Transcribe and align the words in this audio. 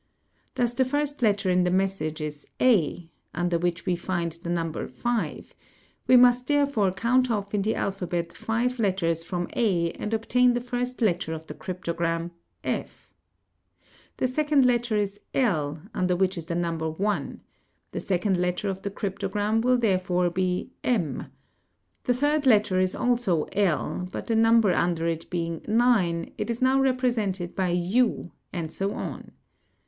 Thus 0.55 0.73
the 0.73 0.83
first 0.83 1.21
letter 1.21 1.47
in 1.51 1.63
2 1.63 1.69
message 1.69 2.21
is 2.21 2.47
'a' 2.59 3.07
under 3.35 3.59
which 3.59 3.85
we 3.85 3.95
find 3.95 4.31
the 4.31 4.49
number 4.49 4.87
5; 4.87 5.53
we 6.07 6.15
must 6.15 6.47
therefore 6.47 6.91
count 6.91 7.29
off 7.29 7.53
in 7.53 7.61
the 7.61 7.75
alphabet 7.75 8.33
5 8.33 8.79
letters 8.79 9.23
from 9.23 9.47
a 9.55 9.91
and 9.91 10.11
obtain 10.11 10.55
the 10.55 10.59
first 10.59 11.03
letter 11.03 11.33
of 11.33 11.45
the 11.45 11.53
eryptogram, 11.53 12.31
/; 12.49 12.63
the 12.63 14.25
second 14.27 14.65
letter 14.65 14.97
is 14.97 15.19
'1' 15.35 15.89
under 15.93 16.15
which 16.15 16.35
is 16.35 16.47
the 16.47 16.55
number 16.55 16.89
1, 16.89 17.41
the 17.91 17.99
2nd 17.99 18.01
604 18.01 18.01
CIPHERS 18.01 18.37
letter 18.39 18.69
of 18.69 18.81
the 18.81 18.89
cryptogram, 18.89 19.61
will 19.61 19.77
therefore 19.77 20.31
be 20.31 20.71
m; 20.83 21.27
the 22.05 22.13
third 22.15 22.47
letter 22.47 22.79
is 22.79 22.95
also 22.95 23.45
'1', 23.53 24.05
but 24.11 24.25
the 24.25 24.35
number 24.35 24.71
under 24.73 25.05
it 25.05 25.29
being 25.29 25.61
9 25.67 26.33
it 26.39 26.49
is 26.49 26.59
now 26.59 26.81
represented 26.81 27.55
by 27.55 27.71
wu, 27.71 28.31
and 28.51 28.71
so 28.71 28.93
on. 28.93 29.33